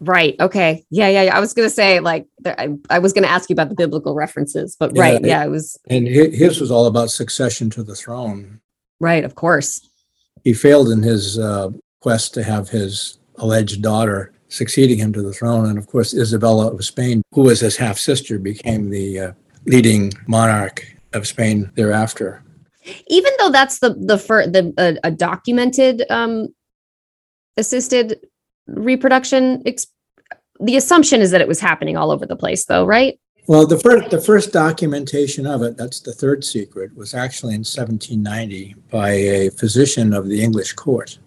[0.00, 0.34] Right.
[0.40, 0.84] Okay.
[0.90, 1.08] Yeah.
[1.08, 1.22] Yeah.
[1.24, 1.36] yeah.
[1.36, 3.74] I was going to say, like, I, I was going to ask you about the
[3.74, 5.14] biblical references, but yeah, right.
[5.20, 5.44] It, yeah.
[5.44, 5.78] It was.
[5.88, 8.60] And his was all about succession to the throne.
[8.98, 9.24] Right.
[9.24, 9.86] Of course.
[10.42, 15.32] He failed in his uh, quest to have his alleged daughter succeeding him to the
[15.32, 15.68] throne.
[15.68, 19.32] And of course, Isabella of Spain, who was his half sister, became the uh,
[19.66, 22.42] leading monarch of Spain thereafter.
[23.08, 26.48] Even though that's the the fir- the uh, a documented um,
[27.56, 28.18] assisted
[28.74, 29.86] reproduction, ex-
[30.60, 33.18] the assumption is that it was happening all over the place, though, right?
[33.46, 37.60] Well, the first the first documentation of it, that's the third secret, was actually in
[37.60, 41.18] 1790 by a physician of the English court.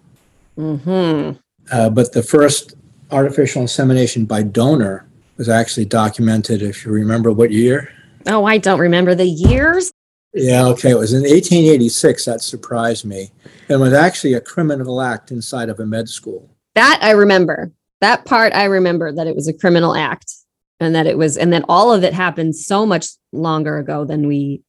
[0.56, 1.32] Hmm.
[1.70, 2.74] Uh, but the first
[3.10, 7.90] artificial insemination by donor was actually documented, if you remember what year.
[8.26, 9.92] Oh, I don't remember the years.
[10.32, 10.90] Yeah, okay.
[10.90, 12.24] It was in 1886.
[12.24, 13.30] That surprised me.
[13.68, 16.50] It was actually a criminal act inside of a med school.
[16.74, 17.72] That I remember.
[18.00, 20.32] That part I remember that it was a criminal act
[20.80, 24.26] and that it was, and then all of it happened so much longer ago than
[24.26, 24.62] we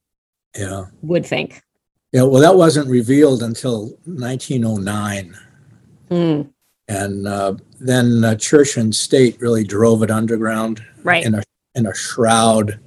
[0.55, 0.85] yeah.
[1.01, 1.61] would think.
[2.11, 5.35] Yeah, well, that wasn't revealed until 1909.
[6.09, 6.49] Mm.
[6.87, 11.25] And uh, then uh, church and state really drove it underground Right.
[11.25, 12.79] in a in a shroud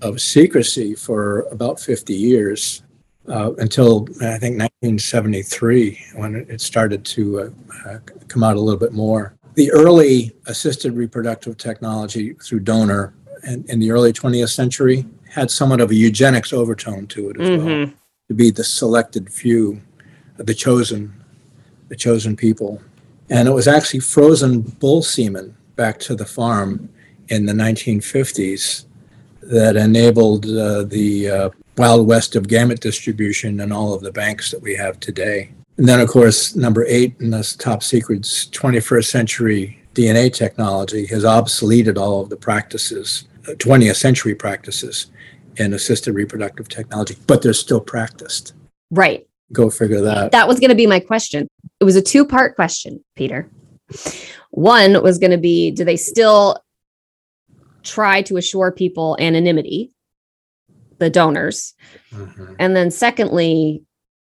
[0.00, 2.82] of secrecy for about 50 years
[3.28, 8.78] uh, until I think 1973 when it started to uh, uh, come out a little
[8.80, 9.34] bit more.
[9.54, 13.14] The early assisted reproductive technology through donor
[13.44, 17.48] in, in the early 20th century had somewhat of a eugenics overtone to it as
[17.50, 17.92] well, Mhm.
[18.28, 19.80] to be the selected few,
[20.36, 21.12] the chosen,
[21.88, 22.80] the chosen people.
[23.30, 26.88] And it was actually frozen bull semen back to the farm
[27.28, 28.86] in the 1950s
[29.42, 34.50] that enabled uh, the uh, wild west of gamete distribution and all of the banks
[34.50, 35.50] that we have today.
[35.76, 41.24] And then, of course, number eight in this top secrets, 21st century DNA technology has
[41.24, 45.06] obsoleted all of the practices, uh, 20th century practices
[45.56, 48.54] in assisted reproductive technology, but they're still practiced.
[48.90, 49.26] Right.
[49.52, 50.32] Go figure that.
[50.32, 51.48] That was going to be my question.
[51.80, 53.48] It was a two part question, Peter.
[54.50, 56.58] One was going to be Do they still
[57.82, 59.92] try to assure people anonymity,
[60.98, 61.74] the donors?
[62.12, 62.56] Mhm.
[62.58, 63.82] And then, secondly,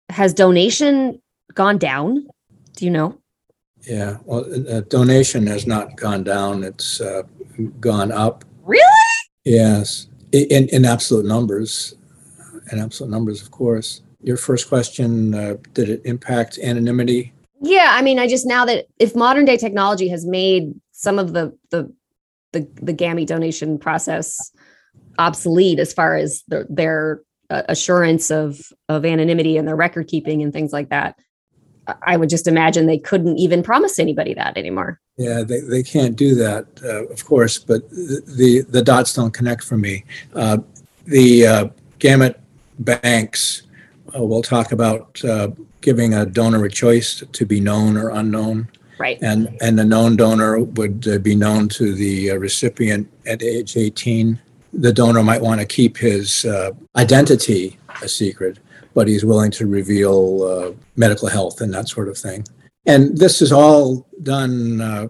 [0.09, 1.21] has donation
[1.53, 2.27] gone down?
[2.75, 3.17] Do you know?
[3.87, 7.23] Yeah, well, uh, donation has not gone down, it's uh,
[7.79, 8.43] gone up.
[8.63, 8.83] Really?
[9.45, 11.95] Yes, in, in absolute numbers,
[12.71, 14.01] in absolute numbers, of course.
[14.21, 17.33] Your first question, uh, did it impact anonymity?
[17.61, 21.33] Yeah, I mean, I just now that if modern day technology has made some of
[21.33, 21.91] the the
[22.51, 24.51] the, the gamete donation process
[25.19, 30.41] obsolete as far as the, their uh, assurance of of anonymity and their record keeping
[30.41, 31.15] and things like that,
[32.03, 34.99] I- would just imagine they couldn't even promise anybody that anymore.
[35.17, 39.63] Yeah, they, they can't do that, uh, of course, but the, the dots don't connect
[39.63, 40.05] for me.
[40.33, 40.59] Uh,
[41.05, 41.67] the uh,
[41.99, 42.39] gamete
[42.79, 43.63] banks
[44.17, 45.49] uh, will talk about uh,
[45.81, 48.69] giving a donor a choice to be known or unknown.
[48.97, 49.17] Right.
[49.21, 53.75] And, and the known donor would uh, be known to the uh, recipient at age
[53.75, 54.39] 18.
[54.73, 58.59] The donor might want to keep his uh, identity a secret,
[58.93, 62.45] but he's willing to reveal uh, medical health and that sort of thing.
[62.85, 65.07] And this is all done uh,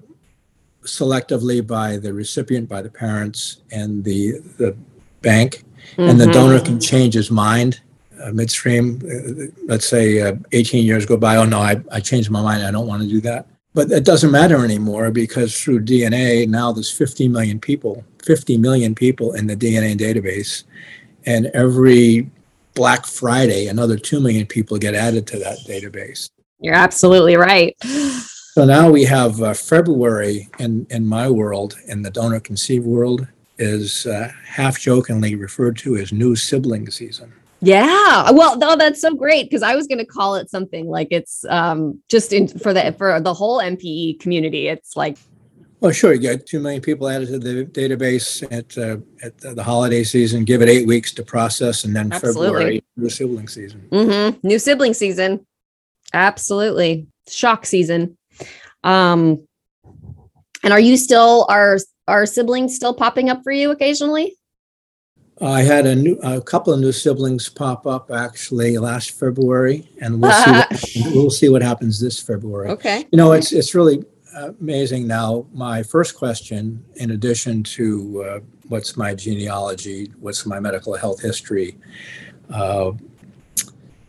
[0.84, 4.76] selectively by the recipient, by the parents, and the, the
[5.22, 5.64] bank.
[5.98, 6.34] And the Mhm.
[6.34, 7.80] donor can change his mind
[8.22, 9.02] uh, midstream.
[9.06, 12.64] Uh, let's say uh, 18 years go by, oh no, I, I changed my mind,
[12.64, 13.48] I don't want to do that.
[13.80, 18.94] But it doesn't matter anymore because through DNA, now there's 50 million people, 50 million
[18.94, 20.66] people in the DNA database.
[21.26, 22.30] And every
[22.74, 26.30] Black Friday, another 2 million people get added to that database.
[26.60, 27.74] You're absolutely right.
[28.52, 33.28] So now we have uh, February in, in my world, in the donor conceived world,
[33.60, 37.32] is uh, half jokingly referred to as new sibling season.
[37.62, 38.32] Yeah.
[38.32, 41.44] Well, no, that's so great because I was going to call it something like it's
[41.50, 44.68] um just in for the for the whole NPE community.
[44.68, 45.18] It's like
[45.82, 49.64] Well, sure, you get 2 million people added to the database at, uh, at the
[49.64, 52.48] holiday season, give it eight weeks to process, and then Absolutely.
[52.48, 53.88] February, new sibling season.
[53.92, 54.48] Mm-hmm.
[54.48, 55.46] new sibling season.
[56.14, 57.08] Absolutely.
[57.28, 58.18] Shock season.
[58.84, 59.46] Um
[60.64, 64.36] and are you still are are siblings still popping up for you occasionally?
[65.42, 70.22] I had a new, a couple of new siblings pop up actually last February, and
[70.22, 72.70] we'll see, what, we'll see what happens this February.
[72.72, 73.06] Okay.
[73.12, 74.04] You know, it's it's really
[74.36, 75.08] amazing.
[75.08, 81.22] Now, my first question, in addition to uh, what's my genealogy, what's my medical health
[81.22, 81.78] history,
[82.54, 82.92] uh,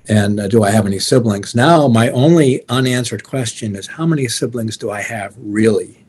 [0.09, 1.55] and uh, do I have any siblings?
[1.55, 5.99] Now, my only unanswered question is how many siblings do I have really?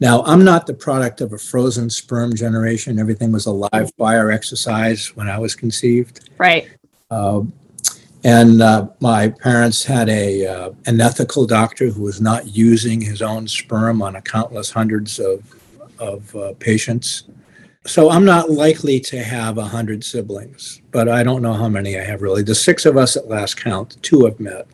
[0.00, 2.98] Now, I'm not the product of a frozen sperm generation.
[2.98, 6.30] Everything was a live fire exercise when I was conceived.
[6.38, 6.68] Right.
[7.10, 7.42] Uh,
[8.24, 13.20] and uh, my parents had a uh, an ethical doctor who was not using his
[13.20, 15.42] own sperm on a countless hundreds of
[15.98, 17.24] of uh, patients.
[17.86, 21.98] So I'm not likely to have a hundred siblings, but I don't know how many
[21.98, 22.42] I have really.
[22.42, 24.66] The six of us at last count, two have met.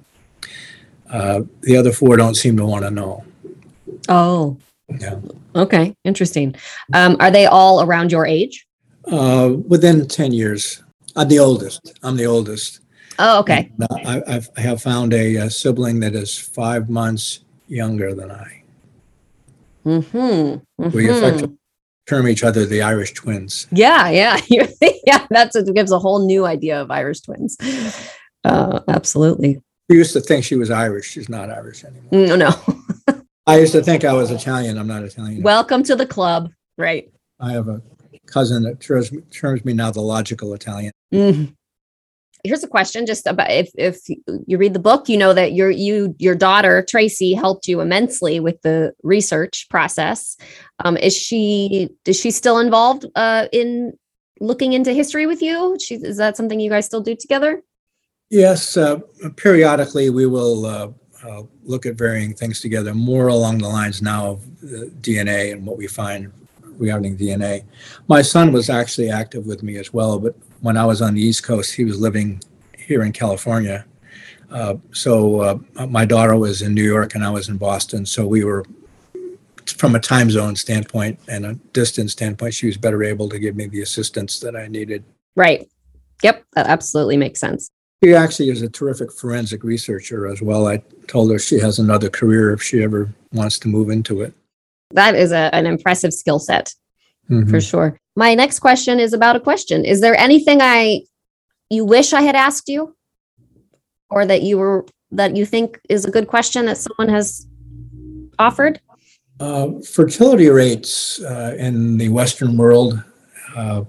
[1.10, 3.24] Uh, the other four don't seem to want to know.
[4.08, 4.56] Oh.
[4.98, 5.18] Yeah.
[5.54, 5.94] Okay.
[6.04, 6.54] Interesting.
[6.94, 8.66] Um are they all around your age?
[9.04, 10.82] Uh, within ten years,
[11.16, 11.98] I'm the oldest.
[12.02, 12.80] I'm the oldest.
[13.18, 13.70] Oh, okay.
[13.78, 18.14] And, uh, I, I've, I have found a, uh sibling that is five months younger
[18.14, 18.62] than I.
[19.84, 20.62] Mhm.
[20.78, 21.16] We mhm.
[21.16, 21.56] effectively
[22.10, 23.68] term each other the Irish twins.
[23.70, 24.40] Yeah, yeah,
[25.06, 25.26] yeah.
[25.30, 27.56] That's it gives a whole new idea of Irish twins.
[28.44, 29.62] Uh, absolutely.
[29.88, 31.08] We used to think she was Irish.
[31.08, 32.10] She's not Irish anymore.
[32.12, 32.50] No, no.
[33.46, 34.78] I used to think I was Italian.
[34.78, 35.42] I'm not Italian.
[35.42, 36.50] Welcome to the club.
[36.76, 37.10] Right.
[37.40, 37.82] I have a
[38.26, 40.92] cousin that terms, terms me now the logical Italian.
[41.12, 41.54] Mhm.
[42.44, 43.98] Here's a question just about if if
[44.46, 48.40] you read the book, you know that your you your daughter Tracy helped you immensely
[48.40, 50.38] with the research process.
[50.82, 53.92] Um, is she is she still involved uh, in
[54.40, 55.76] looking into history with you?
[55.78, 57.62] She, is that something you guys still do together?
[58.30, 59.00] Yes, uh,
[59.36, 60.88] periodically we will uh,
[61.26, 64.40] uh, look at varying things together, more along the lines now of
[65.02, 66.32] DNA and what we find
[66.78, 67.64] regarding DNA.
[68.08, 71.22] My son was actually active with me as well, but when I was on the
[71.22, 72.42] East Coast, he was living
[72.76, 73.84] here in California.
[74.50, 78.04] Uh, so uh, my daughter was in New York and I was in Boston.
[78.04, 78.64] So we were,
[79.76, 83.54] from a time zone standpoint and a distance standpoint, she was better able to give
[83.54, 85.04] me the assistance that I needed.
[85.36, 85.70] Right.
[86.22, 86.44] Yep.
[86.54, 87.70] That absolutely makes sense.
[88.02, 90.66] She actually is a terrific forensic researcher as well.
[90.66, 94.32] I told her she has another career if she ever wants to move into it.
[94.92, 96.74] That is a, an impressive skill set
[97.28, 97.50] mm-hmm.
[97.50, 97.98] for sure.
[98.16, 99.84] My next question is about a question.
[99.84, 101.02] Is there anything I
[101.68, 102.96] you wish I had asked you
[104.08, 107.46] or that you were that you think is a good question that someone has
[108.38, 108.80] offered?
[109.38, 113.02] Uh, fertility rates uh, in the Western world
[113.56, 113.84] uh,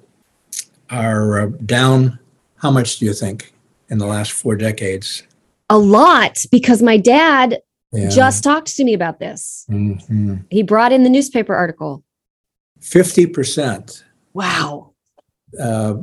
[0.90, 2.20] are uh, down.
[2.58, 3.54] How much do you think?
[3.92, 5.24] In the last four decades?
[5.70, 7.60] A lot, because my dad
[7.92, 8.10] yeah.
[8.10, 9.66] just talked to me about this.
[9.70, 10.38] Mm-hmm.
[10.50, 12.04] He brought in the newspaper article.
[12.80, 14.04] 50%.
[14.34, 14.94] Wow.
[15.60, 15.96] Uh,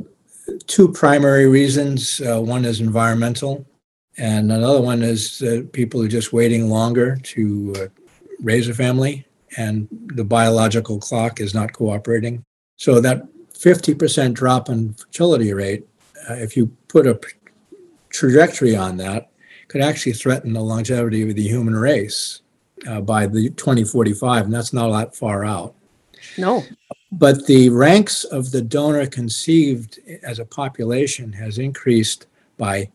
[0.67, 3.65] two primary reasons uh, one is environmental,
[4.17, 7.87] and another one is uh, people are just waiting longer to uh,
[8.41, 9.25] raise a family,
[9.57, 12.43] and the biological clock is not cooperating.
[12.77, 15.85] So, that 50% drop in fertility rate,
[16.29, 17.19] uh, if you put a
[18.09, 19.29] trajectory on that
[19.67, 22.41] could actually threaten the longevity of the human race
[22.87, 25.75] uh, by the 2045, and that's not that far out.
[26.37, 26.63] No.
[27.11, 32.89] But the ranks of the donor conceived as a population has increased by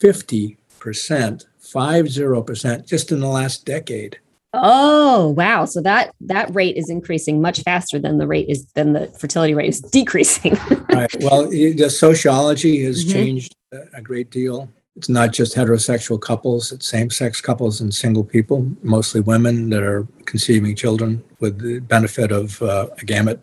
[0.00, 4.18] 50%, 50% just in the last decade.
[4.54, 5.64] Oh, wow.
[5.64, 9.54] So that that rate is increasing much faster than the rate is than the fertility
[9.54, 10.58] rate is decreasing.
[10.92, 11.10] right.
[11.20, 13.12] Well, the sociology has mm-hmm.
[13.12, 13.56] changed
[13.94, 14.68] a great deal.
[14.96, 19.82] It's not just heterosexual couples, it's same sex couples and single people, mostly women that
[19.82, 23.40] are conceiving children with the benefit of uh, a gamete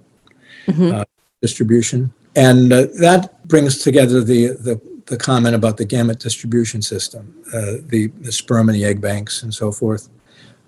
[0.67, 0.95] mm-hmm.
[0.95, 1.05] uh,
[1.41, 2.13] distribution.
[2.35, 7.77] And uh, that brings together the, the, the, comment about the gamete distribution system, uh,
[7.87, 10.07] the, the sperm and the egg banks and so forth,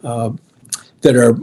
[0.03, 0.31] uh,
[1.01, 1.37] that are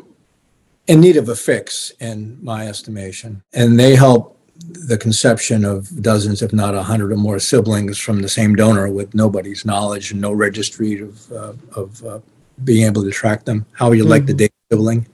[0.88, 3.42] in need of a fix, in my estimation.
[3.52, 8.20] And they help the conception of dozens, if not a hundred or more siblings from
[8.22, 12.18] the same donor with nobody's knowledge and no registry of, uh, of uh,
[12.64, 13.64] being able to track them.
[13.72, 14.10] How you mm-hmm.
[14.10, 15.06] like the date sibling?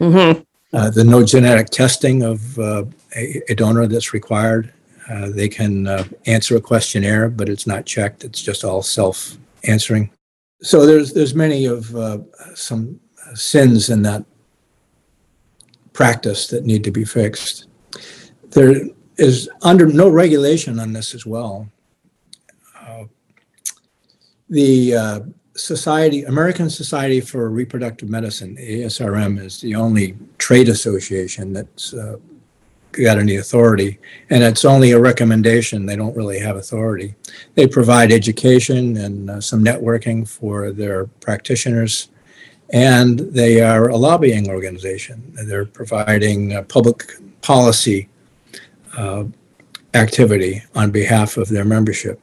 [0.00, 0.40] Mm-hmm.
[0.72, 2.84] Uh, the no genetic testing of uh,
[3.16, 4.72] a, a, donor that's required.
[5.08, 8.22] Uh, they can uh, answer a questionnaire, but it's not checked.
[8.22, 10.10] It's just all self answering.
[10.62, 11.86] So there's there's many of
[12.54, 13.00] some
[13.34, 14.24] sins in that
[15.92, 17.66] practice that need to be fixed
[18.50, 18.82] there
[19.16, 21.68] is under no regulation on this as well.
[22.78, 23.04] Uh,
[24.48, 25.20] the uh,
[25.56, 32.16] Society, American Society for Reproductive Medicine, ASRM, is the only trade association that's uh,
[32.92, 33.98] got any authority,
[34.30, 35.86] and it's only a recommendation.
[35.86, 37.14] They don't really have authority.
[37.54, 42.08] They provide education and uh, some networking for their practitioners,
[42.72, 45.34] and they are a lobbying organization.
[45.46, 48.08] They're providing uh, public policy
[48.96, 49.24] uh,
[49.94, 52.20] activity on behalf of their membership.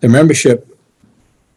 [0.00, 0.66] The membership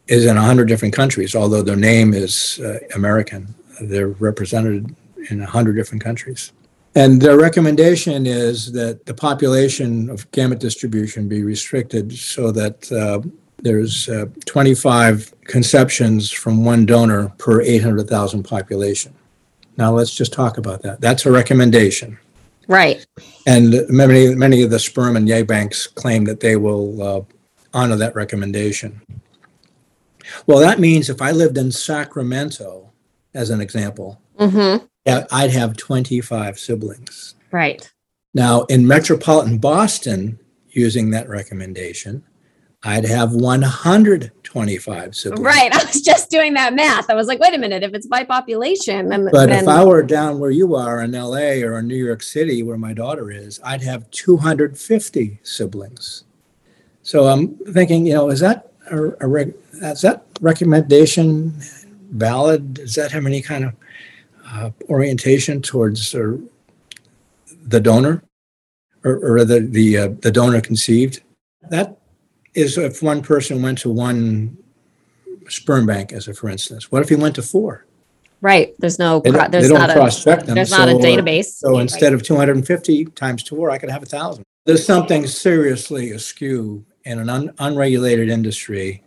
[0.08, 3.54] is in 100 different countries, although their name is uh, American.
[3.82, 4.96] They're represented
[5.30, 6.52] in 100 different countries.
[6.96, 13.22] And their recommendation is that the population of gamete distribution be restricted so that uh,
[13.58, 19.14] there's uh, 25 conceptions from one donor per 800,000 population.
[19.78, 21.02] Now let's just talk about that.
[21.02, 22.20] That's a recommendation.
[22.68, 23.06] Right.
[23.46, 27.22] And many, many of the sperm and egg banks claim that they will uh,
[27.74, 29.02] honor that recommendation.
[30.48, 32.92] Well, that means if I lived in Sacramento,
[33.34, 34.86] as an example, mm-hmm.
[35.32, 37.36] I'd have 25 siblings.
[37.52, 37.90] Right.
[38.34, 42.24] Now, in metropolitan Boston, using that recommendation,
[42.86, 45.42] I'd have 125 siblings.
[45.42, 45.74] Right.
[45.74, 47.10] I was just doing that math.
[47.10, 49.30] I was like, wait a minute, if it's by population, then.
[49.32, 49.64] But then...
[49.64, 52.78] if I were down where you are in LA or in New York City, where
[52.78, 56.26] my daughter is, I'd have 250 siblings.
[57.04, 61.54] So I'm thinking, you know, is that a, a reg, is that recommendation
[62.12, 62.76] valid?
[62.76, 63.74] Does that have any kind of
[64.46, 66.38] uh, orientation towards uh,
[67.66, 68.24] the donor
[69.04, 71.24] or, or the the uh, the donor conceived?
[71.70, 71.98] That
[72.56, 74.58] is if one person went to one
[75.50, 76.92] sperm bank, as a for instance.
[76.92, 77.86] What if he went to four?
[78.42, 78.74] Right.
[78.80, 80.56] There's no, They don't, they there's don't not a, cross-check them.
[80.56, 81.46] there's not a database.
[81.46, 81.82] So Right.
[81.82, 84.44] instead of 250 times four, I could have a thousand.
[84.66, 89.02] There's something seriously askew in an un- unregulated industry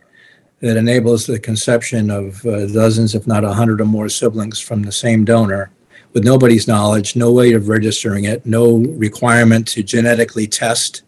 [0.59, 4.81] that enables the conception of uh, dozens, if not a hundred or more siblings from
[4.81, 5.69] the same donor
[6.13, 11.03] with nobody's knowledge, no way of registering it, no requirement to genetically test,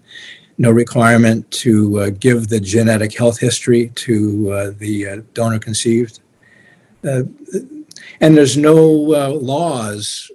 [0.60, 6.20] no requirement to uh, give the genetic health history to uh, the uh, donor conceived.
[7.04, 7.24] Uh,
[8.20, 10.30] and there's no uh, laws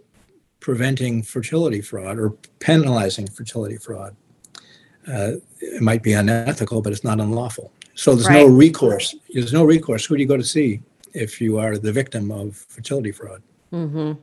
[0.61, 4.17] preventing fertility fraud or penalizing fertility fraud.
[5.07, 7.71] Uh, it might be unethical, but it's not unlawful.
[7.95, 9.15] So there's no recourse.
[9.35, 10.07] There's no recourse.
[10.07, 10.81] Who do you go to see
[11.13, 13.43] if you are the victim of fertility fraud?
[13.71, 14.19] Mhm.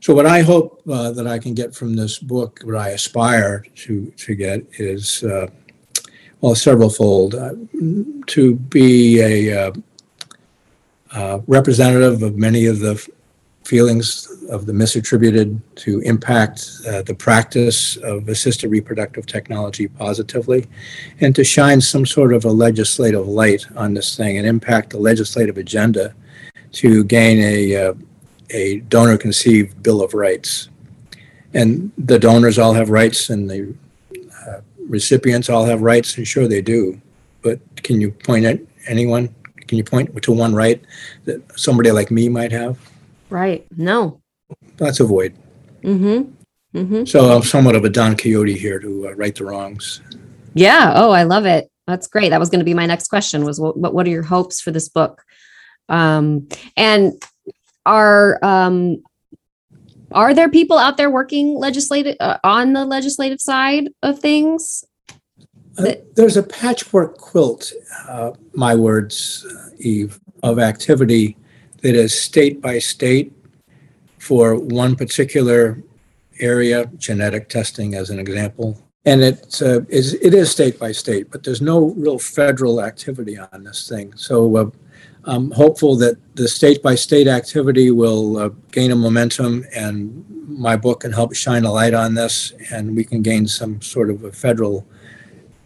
[0.00, 3.64] So what I hope uh, that I can get from this book, what I aspire
[3.76, 5.48] to to get is, uh,
[6.40, 7.34] well, severalfold.
[7.34, 9.72] Uh, to be a uh,
[11.12, 13.08] uh, representative of many of the f-
[13.64, 20.66] feelings of the misattributed, to impact uh, the practice of assisted reproductive technology positively,
[21.20, 24.98] and to shine some sort of a legislative light on this thing and impact the
[24.98, 26.14] legislative agenda
[26.70, 27.94] to gain a
[28.50, 30.68] a donor conceived bill of rights.
[31.54, 33.74] And the donors all have rights and the
[34.46, 37.00] uh, recipients all have rights, and sure they do.
[37.42, 39.34] But can you point at anyone?
[39.66, 40.82] Can you point to one right
[41.24, 42.78] that somebody like me might have?
[43.30, 43.66] Right.
[43.76, 44.20] No.
[44.76, 45.34] That's a void.
[45.82, 46.32] Mm-hmm.
[46.78, 47.04] Mm-hmm.
[47.04, 50.00] So I'm somewhat of a Don Quixote here to uh, right the wrongs.
[50.54, 50.92] Yeah.
[50.94, 51.70] Oh, I love it.
[51.86, 52.30] That's great.
[52.30, 54.70] That was going to be my next question was what, what are your hopes for
[54.70, 55.22] this book?
[55.88, 57.14] Um, and
[57.88, 59.02] are, um,
[60.12, 64.84] are there people out there working legislative uh, on the legislative side of things?
[65.78, 67.72] Uh, There's a patchwork quilt,
[68.08, 71.36] uh, my words, uh, Eve, of activity
[71.82, 73.32] that is state by state
[74.18, 75.82] for one particular
[76.40, 78.76] area, genetic testing as an example.
[79.04, 83.38] And it uh, is, it is state by state, but there's no real federal activity
[83.38, 84.12] on this thing.
[84.16, 84.70] So uh,
[85.28, 90.74] I'm hopeful that the state by state activity will uh, gain a momentum and my
[90.74, 94.24] book can help shine a light on this and we can gain some sort of
[94.24, 94.86] a federal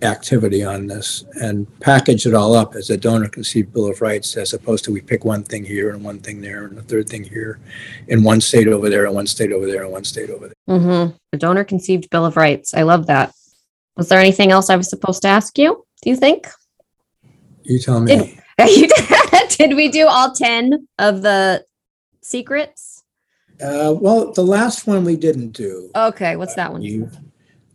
[0.03, 4.37] activity on this and package it all up as a donor conceived bill of rights
[4.37, 7.09] as opposed to we pick one thing here and one thing there and a third
[7.09, 7.61] thing here
[8.09, 10.77] in one state over there and one state over there and one state over there.
[10.77, 11.15] Mm-hmm.
[11.31, 12.75] The donor conceived bill of rights.
[12.75, 13.33] I love that.
[13.97, 15.87] Was there anything else I was supposed to ask you?
[16.03, 16.49] Do you think?
[17.63, 18.17] You tell me.
[18.17, 19.12] Did- You did,
[19.59, 21.65] did we do all 10 of the
[22.23, 23.05] secrets?
[23.61, 25.91] Uh, well, the last one we didn't do.
[25.95, 26.83] Okay, what's that one?
[26.83, 27.11] You,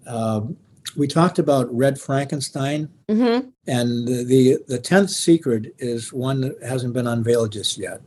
[0.05, 0.57] um,
[0.97, 3.49] we talked about Red Frankenstein, Mm-hmm.
[3.67, 8.01] and the, the the tenth secret is one that hasn't been unveiled just yet.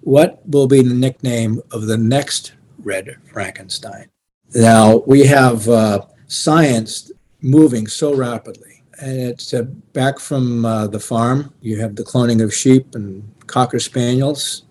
[0.00, 4.08] What will be the nickname of the next Red Frankenstein?
[4.54, 7.10] Now we have uh, science
[7.42, 8.65] moving so rapidly,
[9.00, 11.52] and it's uh, back from uh, the farm.
[11.60, 14.62] You have the cloning of sheep and cocker spaniels.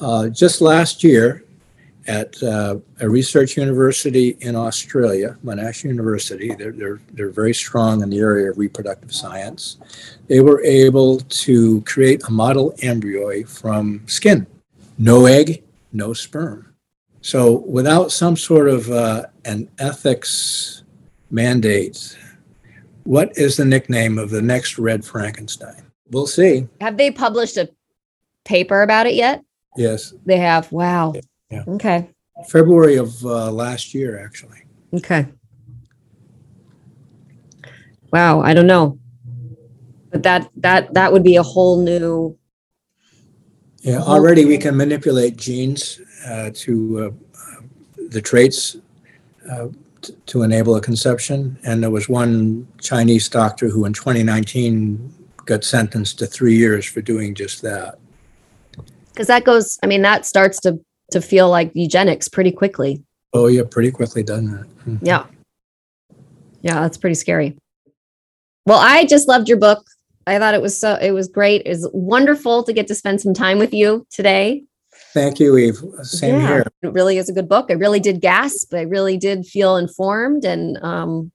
[0.00, 1.44] Uh, just last year,
[2.06, 6.54] at uh, a research university in Australia, Monash University.
[6.54, 9.76] They're, they're, they're very strong in the area of reproductive science.
[10.26, 14.46] They were able to create a model embryo from skin.
[14.98, 15.62] No egg,
[15.92, 16.74] no sperm.
[17.22, 20.82] So without some sort of uh, an ethics
[21.30, 22.16] mandate,
[23.04, 25.90] what is the nickname of the next Red Frankenstein?
[26.10, 26.68] We'll see.
[26.80, 27.70] Have they published a
[28.44, 29.44] paper about it yet?
[29.76, 30.70] Yes, They have.
[30.72, 31.14] Wow.
[31.50, 31.64] Yeah.
[31.66, 32.10] Okay.
[32.48, 34.62] February of uh, last year, actually.
[34.94, 35.26] Okay.
[38.12, 38.40] Wow.
[38.40, 38.98] I don't know.
[40.10, 42.36] But that that that would be a whole new
[43.82, 47.06] Yeah, already we can manipulate genes uh, to uh,
[47.38, 47.62] uh,
[48.08, 48.76] the traits
[49.48, 49.68] uh,
[50.02, 51.58] t- to enable a conception.
[51.64, 55.12] And there was one Chinese doctor who in 2019
[55.46, 57.98] got sentenced to three years for doing just that.
[59.12, 60.78] because that goes, I mean, that starts to
[61.10, 63.02] to feel like eugenics pretty quickly.
[63.32, 64.66] Oh, yeah, pretty quickly done that.
[64.86, 64.98] Mhm.
[65.02, 65.26] Yeah.
[66.62, 67.56] Yeah, that's pretty scary.
[68.66, 69.84] Well, I just loved your book.
[70.26, 71.62] I thought it was so it was great.
[71.66, 74.64] It was wonderful to get to spend some time with you today.
[75.12, 75.82] Thank you, Eve.
[76.02, 76.66] Same Yeah, here.
[76.82, 77.66] It really is a good book.
[77.70, 78.72] I really did gasp.
[78.74, 81.32] I really did feel informed and um,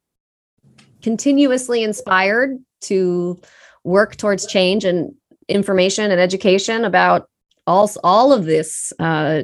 [1.02, 3.40] continuously inspired to
[3.84, 5.14] work towards change and
[5.48, 7.30] information and education about
[7.68, 9.44] all all of this uh,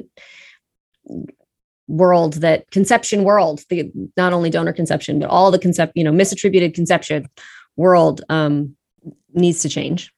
[1.87, 6.11] world that conception world the not only donor conception but all the concept you know
[6.11, 7.27] misattributed conception
[7.75, 8.75] world um
[9.33, 10.11] needs to change.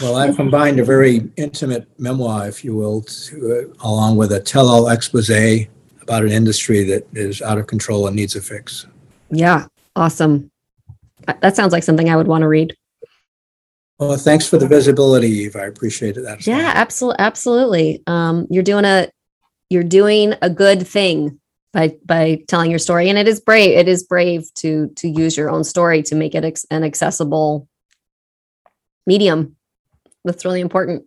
[0.00, 4.40] Well, I've combined a very intimate memoir, if you will, to, uh, along with a
[4.40, 8.86] tell-all expose about an industry that is out of control and needs a fix.
[9.30, 10.50] Yeah, awesome.
[11.40, 12.74] That sounds like something I would want to read.
[13.98, 15.56] Well, thanks for the visibility, Eve.
[15.56, 16.46] I appreciate that.
[16.46, 18.02] Yeah, absolutely, absolutely.
[18.06, 19.08] Um, you're doing a
[19.70, 21.40] you're doing a good thing
[21.72, 23.78] by by telling your story, and it is brave.
[23.78, 27.68] It is brave to to use your own story to make it ex- an accessible
[29.06, 29.56] medium.
[30.24, 31.04] That's really important.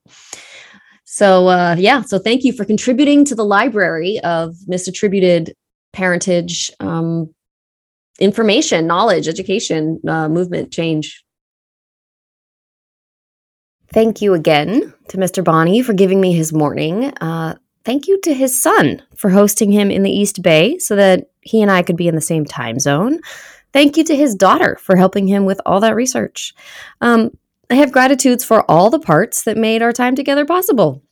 [1.05, 5.51] So uh, yeah, so thank you for contributing to the library of misattributed
[5.93, 7.33] parentage um,
[8.19, 11.23] information, knowledge, education, uh, movement, change.
[13.93, 15.43] Thank you again to Mr.
[15.43, 17.05] Boni for giving me his morning.
[17.21, 21.31] Uh, thank you to his son for hosting him in the East Bay so that
[21.41, 23.19] he and I could be in the same time zone.
[23.71, 26.53] Thank you to his daughter for helping him with all that research.
[26.99, 27.31] Um,
[27.69, 31.03] I have gratitudes for all the parts that made our time together possible.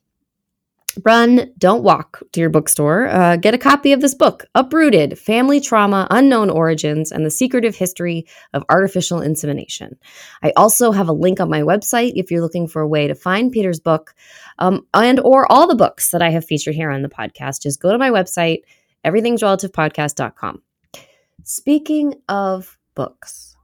[1.03, 3.07] Run, don't walk to your bookstore.
[3.07, 7.75] Uh, get a copy of this book, Uprooted Family Trauma, Unknown Origins, and the Secretive
[7.75, 9.97] History of Artificial Insemination.
[10.41, 13.15] I also have a link on my website if you're looking for a way to
[13.15, 14.15] find Peter's book
[14.59, 17.63] um, and or all the books that I have featured here on the podcast.
[17.63, 18.61] Just go to my website,
[19.03, 20.61] everythingsrelativepodcast.com.
[21.43, 23.57] Speaking of books,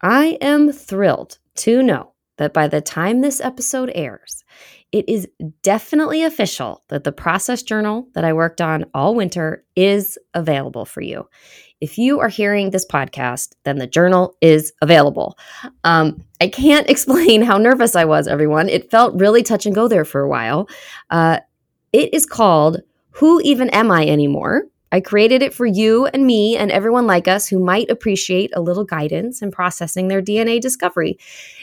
[0.00, 4.44] I am thrilled to know that by the time this episode airs,
[4.90, 5.28] it is
[5.62, 11.02] definitely official that the process journal that I worked on all winter is available for
[11.02, 11.28] you.
[11.80, 15.38] If you are hearing this podcast, then the journal is available.
[15.84, 18.68] Um, I can't explain how nervous I was, everyone.
[18.68, 20.68] It felt really touch and go there for a while.
[21.10, 21.40] Uh,
[21.92, 22.80] it is called
[23.10, 24.64] Who Even Am I Anymore?
[24.90, 28.60] I created it for you and me and everyone like us who might appreciate a
[28.60, 31.18] little guidance in processing their DNA discovery.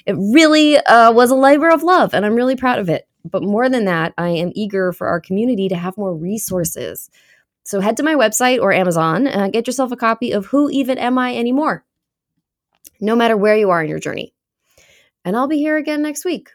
[0.06, 3.08] It really uh, was a labor of love, and I'm really proud of it.
[3.24, 7.10] But more than that, I am eager for our community to have more resources.
[7.64, 11.00] So head to my website or Amazon and get yourself a copy of Who Even
[11.00, 11.84] Am I Anymore,
[13.02, 14.34] no matter where you are in your journey.
[15.24, 16.52] And I'll be here again next week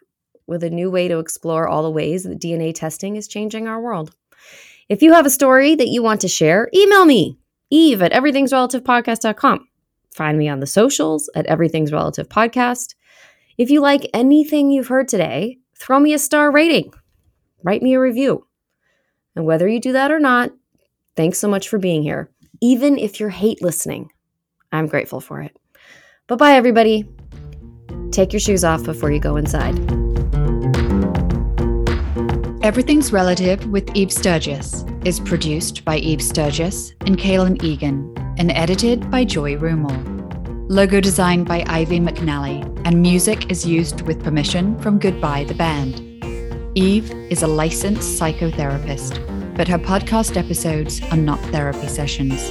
[0.46, 3.80] with a new way to explore all the ways that DNA testing is changing our
[3.80, 4.14] world.
[4.90, 7.38] If you have a story that you want to share, email me,
[7.70, 9.68] eve at everythingsrelativepodcast.com.
[10.10, 12.96] Find me on the socials at Everything's Relative Podcast.
[13.56, 16.92] If you like anything you've heard today, throw me a star rating,
[17.62, 18.48] write me a review.
[19.36, 20.50] And whether you do that or not,
[21.14, 22.28] thanks so much for being here.
[22.60, 24.10] Even if you're hate listening,
[24.72, 25.56] I'm grateful for it.
[26.26, 27.08] Bye bye, everybody.
[28.10, 29.99] Take your shoes off before you go inside.
[32.62, 39.10] Everything's Relative with Eve Sturgis is produced by Eve Sturgis and Kaylin Egan and edited
[39.10, 39.96] by Joy Rumel.
[40.68, 46.00] Logo designed by Ivy McNally, and music is used with permission from Goodbye the Band.
[46.76, 52.50] Eve is a licensed psychotherapist, but her podcast episodes are not therapy sessions.